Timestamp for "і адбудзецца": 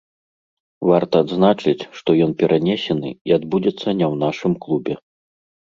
3.13-3.75